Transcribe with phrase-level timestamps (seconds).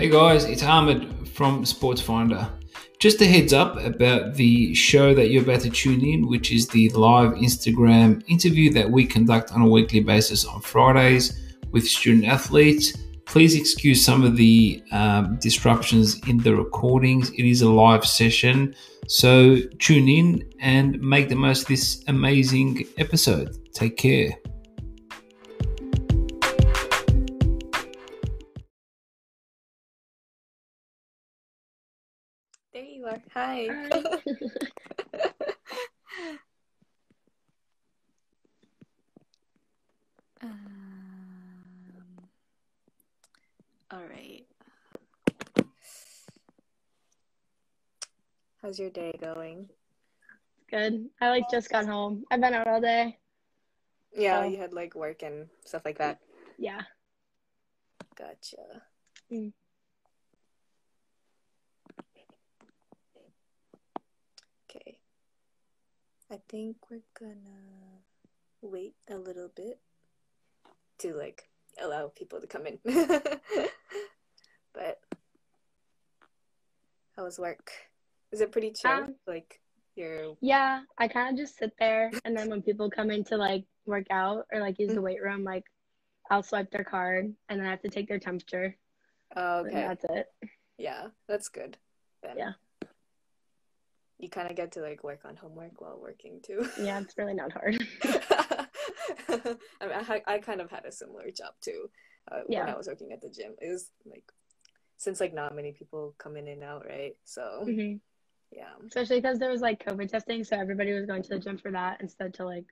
[0.00, 2.50] Hey guys, it's Ahmed from Sports Finder.
[2.98, 6.66] Just a heads up about the show that you're about to tune in, which is
[6.68, 11.38] the live Instagram interview that we conduct on a weekly basis on Fridays
[11.70, 12.96] with student athletes.
[13.26, 17.28] Please excuse some of the um, disruptions in the recordings.
[17.32, 18.74] It is a live session,
[19.06, 23.54] so tune in and make the most of this amazing episode.
[23.74, 24.30] Take care.
[32.80, 33.20] There you are.
[33.34, 33.68] Hi.
[40.40, 40.58] um,
[43.90, 44.46] all right.
[48.62, 49.68] How's your day going?
[50.70, 51.10] Good.
[51.20, 52.24] I like just got home.
[52.30, 53.18] I've been out all day.
[54.16, 54.44] Yeah, Oh.
[54.44, 56.20] you had like work and stuff like that.
[56.56, 56.80] Yeah.
[58.16, 58.80] Gotcha.
[59.30, 59.52] Mm.
[64.70, 64.98] Okay.
[66.30, 68.04] I think we're gonna
[68.62, 69.80] wait a little bit
[70.98, 71.48] to like
[71.82, 72.78] allow people to come in.
[74.72, 75.00] but
[77.16, 77.72] how was work?
[78.30, 78.90] Is it pretty chill?
[78.90, 79.60] Um, like
[79.96, 80.82] you're Yeah.
[80.98, 84.06] I kind of just sit there, and then when people come in to like work
[84.10, 85.64] out or like use the weight room, like
[86.30, 88.76] I'll swipe their card, and then I have to take their temperature.
[89.34, 89.86] oh, And okay.
[89.88, 90.26] that's it.
[90.78, 91.76] Yeah, that's good.
[92.22, 92.36] Then.
[92.38, 92.52] Yeah.
[94.20, 96.68] You kind of get to like work on homework while working too.
[96.82, 97.82] Yeah, it's really not hard.
[99.28, 101.88] I, mean, I, I kind of had a similar job too
[102.30, 103.54] uh, when I was working at the gym.
[103.60, 104.24] It was like
[104.98, 107.16] since like not many people come in and out, right?
[107.24, 107.94] So hmm
[108.52, 111.56] yeah, Especially because there was like COVID testing, so everybody was going to the gym
[111.56, 112.66] for that instead to like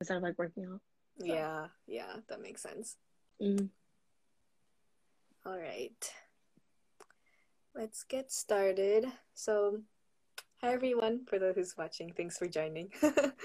[0.00, 0.80] instead of like working out.
[1.22, 2.96] yeah, yeah, that makes sense.
[3.40, 3.68] Mm.
[5.46, 6.12] All right,
[7.74, 9.06] let's get started.
[9.34, 9.80] So,
[10.62, 12.90] hi everyone, for those who's watching, thanks for joining.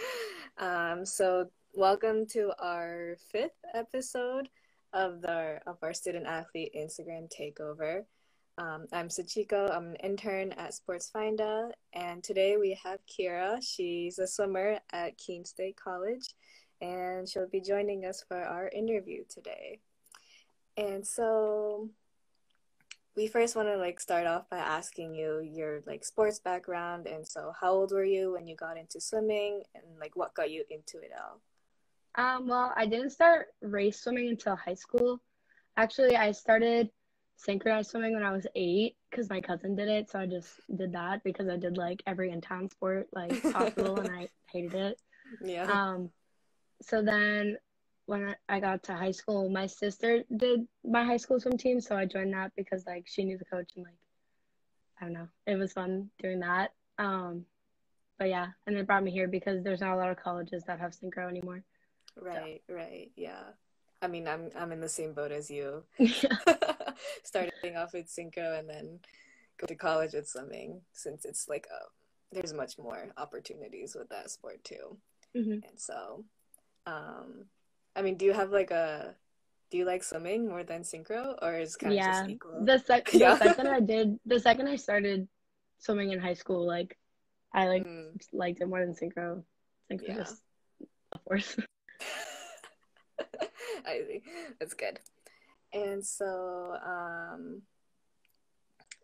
[0.58, 4.50] um, so welcome to our fifth episode
[4.92, 8.02] of the of our student athlete Instagram takeover.
[8.58, 9.74] Um, I'm Sachiko.
[9.74, 13.59] I'm an intern at Sports Finder, and today we have Kira.
[13.62, 16.28] She's a swimmer at Keene State College,
[16.82, 19.80] and she'll be joining us for our interview today.
[20.76, 21.90] And so
[23.16, 27.26] we first want to like start off by asking you your like sports background and
[27.26, 30.64] so how old were you when you got into swimming and like what got you
[30.70, 31.42] into it all?
[32.18, 35.22] Um, well, I didn't start race swimming until high school.
[35.78, 36.90] Actually, I started
[37.38, 40.09] synchronized swimming when I was eight because my cousin did it.
[40.09, 44.00] So I just did that because I did like every in town sport like possible
[44.00, 45.02] and I hated it.
[45.44, 45.70] Yeah.
[45.70, 46.09] Um,
[46.82, 47.58] so then
[48.06, 51.82] when I, got to high school, my sister did my high school swim team.
[51.82, 53.98] So I joined that because like she knew the coach and like,
[55.02, 56.72] I don't know, it was fun doing that.
[56.98, 57.46] Um,
[58.18, 60.80] but yeah, and it brought me here because there's not a lot of colleges that
[60.80, 61.64] have synchro anymore.
[62.20, 63.12] right, right.
[63.16, 63.44] Yeah.
[64.02, 65.84] I mean, I'm I'm in the same boat as you.
[67.24, 69.00] Starting off with synchro and then
[69.58, 74.30] go to college with swimming since it's like a, there's much more opportunities with that
[74.30, 74.98] sport too.
[75.34, 76.24] hmm And so,
[76.86, 77.46] um,
[77.96, 79.16] I mean, do you have like a,
[79.72, 82.12] do you like swimming more than synchro, or is kind of Yeah.
[82.22, 82.66] just equal?
[82.66, 83.36] The, sec- Yeah.
[83.36, 85.28] the second I did, the second I started
[85.80, 86.98] swimming in high school, like
[87.54, 89.44] I like Mm, liked it more than synchro.
[89.92, 90.16] Synchro Yeah.
[90.16, 90.42] just
[91.14, 91.56] of course.
[93.88, 94.24] I see.
[94.60, 95.00] That's good.
[95.74, 97.62] And so, um,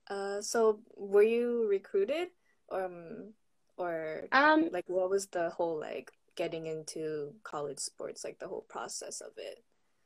[0.10, 2.30] uh, so were you recruited,
[2.72, 3.34] um,
[3.78, 6.12] or Um, like what was the whole like
[6.44, 9.58] getting into college sports, like the whole process of it?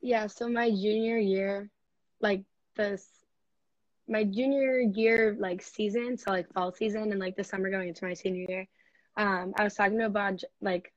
[0.02, 1.70] yeah, so my junior year,
[2.20, 2.42] like
[2.76, 3.02] this
[4.08, 8.04] my junior year like season, so like fall season and like the summer going into
[8.04, 8.64] my senior year,
[9.16, 10.92] um, I was talking to a bunch like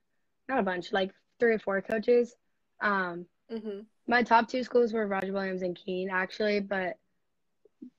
[0.49, 2.35] not a bunch, like three or four coaches.
[2.81, 3.79] Um, Mm-hmm.
[4.05, 6.97] my top two schools were Roger Williams and Keene actually, but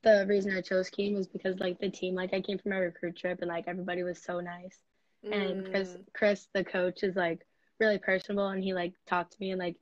[0.04, 2.78] the reason I chose Keene was because like the team, like I came from a
[2.78, 4.78] recruit trip and like everybody was so nice.
[5.24, 6.04] And Chris Mm.
[6.14, 7.46] Chris the coach is like
[7.78, 9.76] really personable and he like talked to me and like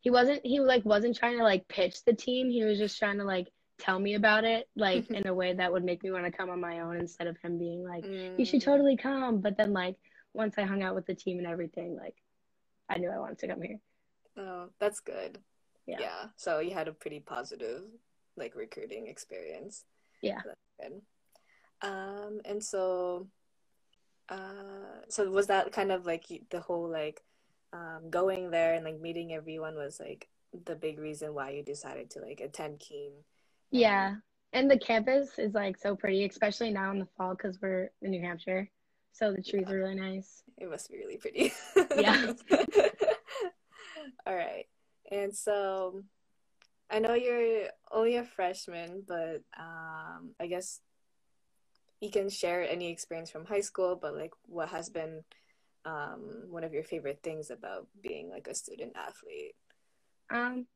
[0.00, 2.50] he wasn't he like wasn't trying to like pitch the team.
[2.50, 3.48] He was just trying to like
[3.78, 6.50] tell me about it like in a way that would make me want to come
[6.50, 8.64] on my own instead of him being like you should Mm.
[8.64, 9.96] totally come but then like
[10.34, 12.14] once i hung out with the team and everything like
[12.90, 13.78] i knew i wanted to come here
[14.36, 15.38] Oh, that's good.
[15.86, 16.26] Yeah.
[16.36, 17.82] So you had a pretty positive
[18.36, 19.84] like recruiting experience.
[20.22, 20.40] Yeah.
[20.44, 20.60] That's
[20.90, 21.00] good.
[21.82, 23.26] Um, and so,
[24.30, 27.22] uh, so was that kind of like the whole like
[27.72, 30.28] um going there and like meeting everyone was like
[30.64, 33.12] the big reason why you decided to like attend Keene?
[33.70, 34.14] yeah
[34.52, 38.10] and the campus is like so pretty especially now in the fall because we're in
[38.10, 38.68] new hampshire
[39.12, 41.52] so the trees are really nice It must be really pretty.
[41.96, 42.32] Yeah.
[44.26, 44.66] All right.
[45.10, 46.02] And so
[46.90, 50.80] I know you're only a freshman, but um, I guess
[52.00, 55.22] you can share any experience from high school, but like what has been
[55.84, 56.20] um,
[56.50, 59.54] one of your favorite things about being like a student athlete?
[60.30, 60.66] um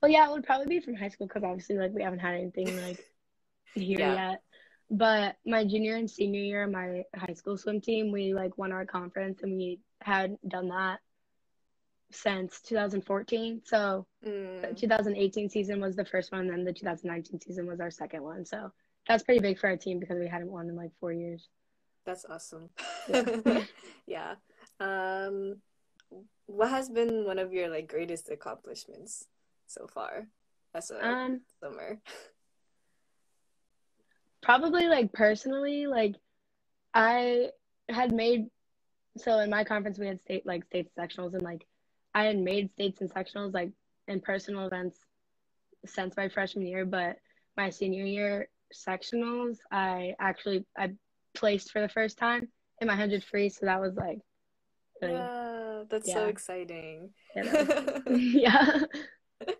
[0.00, 2.34] well yeah it would probably be from high school because obviously like we haven't had
[2.34, 2.98] anything like
[3.74, 4.14] here Yeah.
[4.14, 4.42] yet
[4.90, 8.86] but my junior and senior year my high school swim team we like won our
[8.86, 11.00] conference and we had done that
[12.10, 14.06] since 2014 so
[14.62, 17.92] the Mm, 2018 season was the first one, and then the 2019 season was our
[17.92, 18.44] second one.
[18.44, 18.72] So
[19.08, 21.48] that's pretty big for our team because we hadn't won in like four years.
[22.04, 22.70] that's awesome.
[23.08, 23.64] Yeah.
[24.06, 24.34] Yeah.
[24.80, 25.56] Um,
[26.46, 29.26] what has been one of your like greatest accomplishments
[29.66, 30.28] so far
[30.74, 32.00] as a Um, swimmer?
[34.42, 36.14] probably like personally, like
[36.94, 37.50] I
[37.90, 38.46] had made
[39.18, 41.66] so in my conference we had state like state sectionals and like
[42.14, 43.70] I had made states and sectionals like
[44.06, 44.98] in personal events
[45.84, 47.18] since my freshman year, but
[47.56, 50.92] my senior year sectionals I actually I
[51.34, 52.48] placed for the first time
[52.80, 54.18] in my hundred free, so that was like
[55.00, 56.26] really, Yeah, that's so Yeah.
[56.26, 57.10] exciting.
[58.08, 58.80] yeah.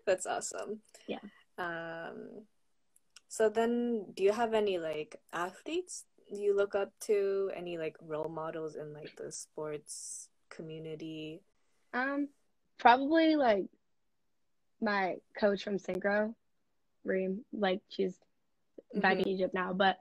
[0.05, 0.81] That's awesome.
[1.07, 1.19] Yeah.
[1.57, 2.45] Um,
[3.27, 7.51] so then do you have any like athletes you look up to?
[7.55, 11.41] Any like role models in like the sports community?
[11.93, 12.29] Um,
[12.77, 13.65] probably like
[14.81, 16.33] my coach from Synchro,
[17.03, 17.45] Reem.
[17.53, 18.15] Like she's
[18.95, 19.97] back in Egypt now, but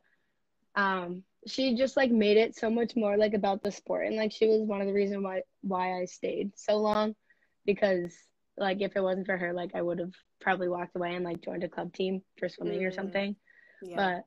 [0.74, 4.32] um, she just like made it so much more like about the sport, and like
[4.32, 7.14] she was one of the reasons why why I stayed so long,
[7.64, 8.14] because
[8.56, 11.40] like if it wasn't for her, like I would have probably walked away and like
[11.40, 12.94] joined a club team for swimming or Mm.
[12.94, 13.36] something.
[13.82, 13.96] Yeah.
[13.96, 14.24] But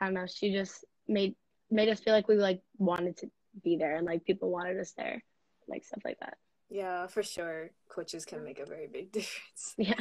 [0.00, 1.34] I don't know, she just made
[1.70, 3.30] made us feel like we like wanted to
[3.62, 5.22] be there and like people wanted us there,
[5.68, 6.36] like stuff like that.
[6.68, 7.70] Yeah, for sure.
[7.88, 9.74] Coaches can make a very big difference.
[9.76, 10.00] Yeah.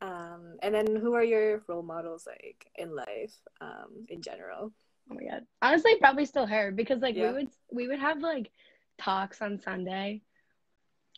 [0.00, 4.72] Um, and then who are your role models like in life, um, in general?
[5.10, 5.46] Oh my god.
[5.62, 7.28] Honestly, probably still her because like Yeah.
[7.30, 8.50] we would we would have like
[8.98, 10.22] talks on Sunday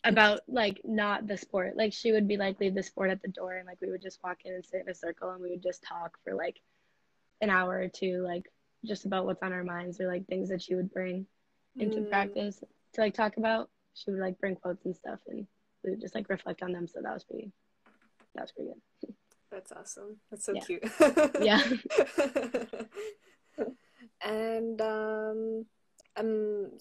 [0.03, 1.77] about like not the sport.
[1.77, 4.01] Like she would be like leave the sport at the door and like we would
[4.01, 6.59] just walk in and sit in a circle and we would just talk for like
[7.41, 8.51] an hour or two like
[8.85, 11.25] just about what's on our minds or like things that she would bring
[11.79, 12.09] into Mm.
[12.09, 13.69] practice to like talk about.
[13.93, 15.45] She would like bring quotes and stuff and
[15.83, 17.51] we would just like reflect on them so that was pretty
[18.35, 19.15] that was pretty good.
[19.51, 20.17] That's awesome.
[20.29, 20.61] That's so Yeah.
[20.61, 20.83] cute.
[21.41, 21.61] Yeah.
[24.23, 25.65] and um,
[26.15, 26.71] um,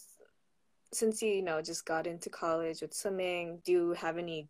[0.93, 4.49] since you, you know just got into college with swimming, do you have any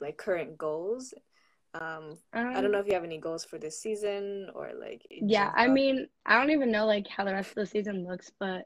[0.00, 1.12] like current goals?
[1.74, 5.02] Um, I don't know if you have any goals for this season or like.
[5.10, 8.30] Yeah, I mean, I don't even know like how the rest of the season looks,
[8.38, 8.62] but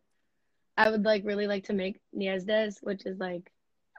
[0.76, 3.50] I would like really like to make NEISDAs, which is like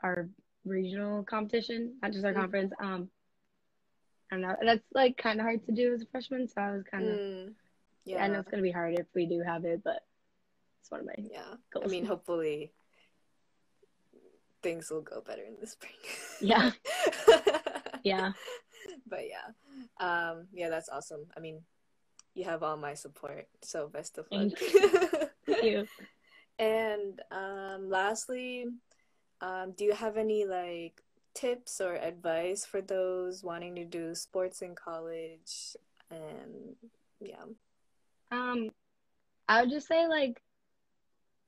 [0.03, 0.29] our
[0.65, 2.35] regional competition, not just our Mhm.
[2.37, 2.73] conference.
[2.79, 3.09] Um,
[4.33, 4.55] I don't know.
[4.61, 7.19] That's like kind of hard to do as a freshman, so I was kind of.
[7.19, 7.53] Mm,
[8.19, 10.01] I know it's gonna be hard if we do have it, but
[10.81, 11.55] it's one of my yeah.
[11.81, 12.71] I mean, hopefully
[14.61, 15.93] things will go better in the spring.
[16.41, 16.71] Yeah.
[18.03, 18.31] yeah,
[19.07, 21.61] but yeah um yeah that's awesome i mean
[22.33, 24.51] you have all my support so best of luck
[25.45, 25.87] Thank you.
[26.59, 28.65] and um lastly
[29.41, 31.01] um do you have any like
[31.33, 35.75] tips or advice for those wanting to do sports in college
[36.11, 36.75] and
[37.19, 37.43] yeah
[38.31, 38.69] Um,
[39.47, 40.41] I would just say like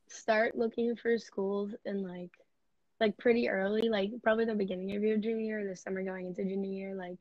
[0.07, 2.31] start looking for schools in like
[3.01, 6.43] like pretty early, like probably the beginning of your junior year, the summer going into
[6.43, 6.95] junior year.
[6.95, 7.17] Like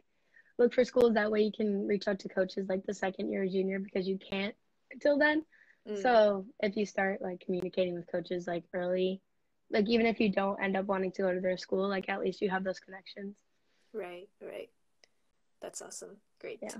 [0.59, 3.43] look for schools that way you can reach out to coaches like the second year
[3.43, 4.55] of junior because you can't
[4.93, 5.45] until then.
[5.89, 9.21] Mm, So if you start like communicating with coaches like early,
[9.71, 12.21] like even if you don't end up wanting to go to their school, like at
[12.21, 13.37] least you have those connections.
[13.93, 14.71] right right
[15.63, 16.79] that's awesome great Yeah.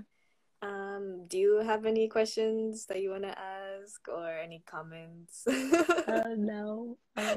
[0.61, 5.45] um do you have any questions that you want to ask or any comments
[6.07, 6.97] Uh, no.
[7.17, 7.35] Oh,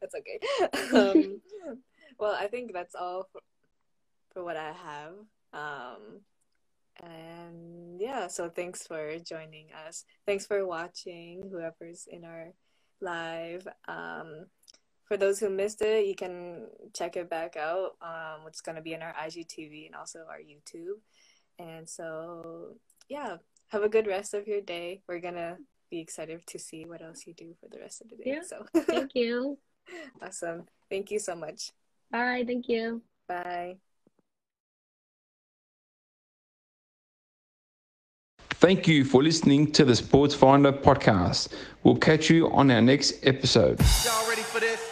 [0.00, 0.38] that's okay.
[0.94, 1.40] Um,
[2.18, 3.40] well, I think that's all for,
[4.32, 5.14] for what I have.
[5.52, 6.20] Um,
[7.02, 10.04] and yeah, so thanks for joining us.
[10.26, 12.52] Thanks for watching, whoever's in our
[13.00, 13.66] live.
[13.88, 14.46] Um,
[15.04, 17.96] for those who missed it, you can check it back out.
[18.00, 21.00] Um, it's going to be in our IGTV and also our YouTube.
[21.58, 22.76] And so,
[23.08, 23.36] yeah,
[23.68, 25.02] have a good rest of your day.
[25.08, 25.56] We're going to
[25.90, 28.22] be excited to see what else you do for the rest of the day.
[28.24, 28.42] Yeah.
[28.42, 29.58] So, Thank you.
[30.22, 30.64] awesome.
[30.88, 31.70] Thank you so much.
[32.10, 32.44] Bye.
[32.46, 33.02] Thank you.
[33.28, 33.76] Bye.
[38.62, 41.48] Thank you for listening to the Sports Finder podcast.
[41.82, 43.80] We'll catch you on our next episode.
[44.04, 44.91] Y'all ready for this?